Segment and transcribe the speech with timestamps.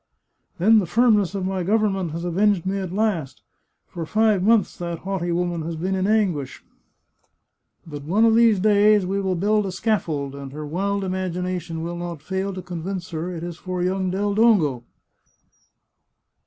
[0.57, 3.43] "Then the firmness of my government has avenged me at last!
[3.85, 6.63] For five months that haughty woman has been in anguish.
[7.85, 11.97] But one of these days we will build a scaffold, and her wild imagination will
[11.97, 14.81] not fail to convince her it is for young Del Dongo."